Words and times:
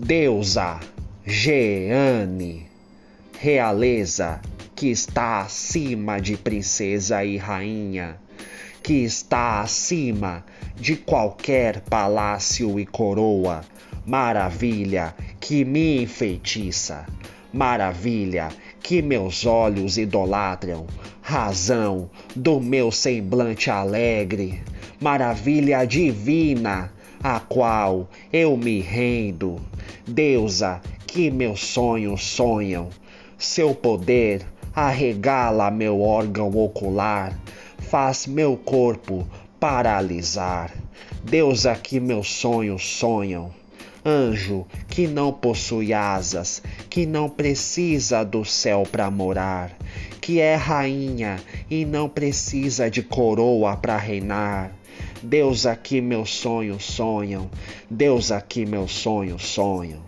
deusa 0.00 0.78
Jeane, 1.26 2.68
realeza 3.40 4.40
que 4.76 4.90
está 4.90 5.40
acima 5.40 6.20
de 6.20 6.36
princesa 6.36 7.24
e 7.24 7.36
rainha, 7.36 8.16
que 8.80 9.02
está 9.02 9.60
acima 9.60 10.44
de 10.76 10.94
qualquer 10.94 11.80
palácio 11.80 12.78
e 12.78 12.86
coroa, 12.86 13.62
maravilha 14.06 15.16
que 15.40 15.64
me 15.64 16.00
enfeitiça, 16.02 17.04
maravilha 17.52 18.50
que 18.80 19.02
meus 19.02 19.44
olhos 19.44 19.98
idolatram, 19.98 20.86
razão 21.20 22.08
do 22.36 22.60
meu 22.60 22.92
semblante 22.92 23.68
alegre, 23.68 24.62
maravilha 25.00 25.84
divina, 25.84 26.92
a 27.22 27.40
qual 27.40 28.08
eu 28.32 28.56
me 28.56 28.80
rendo, 28.80 29.60
deusa 30.06 30.80
que 31.06 31.30
meus 31.30 31.60
sonhos 31.60 32.24
sonham, 32.24 32.88
seu 33.36 33.74
poder 33.74 34.46
arregala 34.74 35.70
meu 35.70 36.00
órgão 36.00 36.50
ocular, 36.56 37.38
faz 37.78 38.26
meu 38.26 38.56
corpo 38.56 39.26
paralisar. 39.58 40.72
Deusa 41.24 41.74
que 41.74 41.98
meus 41.98 42.30
sonhos 42.30 42.86
sonham, 42.86 43.50
anjo 44.04 44.66
que 44.88 45.06
não 45.06 45.32
possui 45.32 45.92
asas, 45.92 46.62
que 46.88 47.06
não 47.06 47.28
precisa 47.28 48.24
do 48.24 48.44
céu 48.44 48.84
para 48.90 49.10
morar, 49.10 49.76
que 50.20 50.40
é 50.40 50.54
rainha 50.54 51.38
e 51.70 51.84
não 51.84 52.08
precisa 52.08 52.90
de 52.90 53.02
coroa 53.02 53.76
para 53.76 53.96
reinar. 53.96 54.72
Deus 55.22 55.66
aqui 55.66 56.00
meus 56.00 56.30
sonhos 56.30 56.84
sonham, 56.84 57.50
Deus 57.90 58.30
aqui 58.30 58.64
meus 58.64 58.92
sonhos 58.92 59.44
sonham. 59.44 60.00